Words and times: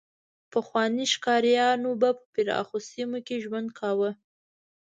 پخواني 0.53 1.05
ښکاریان 1.13 1.81
به 2.01 2.09
په 2.19 2.23
پراخو 2.33 2.77
سیمو 2.89 3.19
کې 3.27 3.35
ژوند 3.43 3.69
کاوه. 3.79 4.11